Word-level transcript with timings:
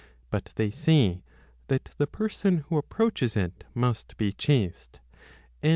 But 0.31 0.45
they 0.55 0.71
say 0.71 1.21
that 1.67 1.91
the 1.99 2.07
person 2.07 2.65
who 2.69 2.77
approaches 2.79 3.35
it 3.37 3.65
must 3.75 4.17
be 4.17 4.33
chaste, 4.33 4.99
and. 5.61 5.69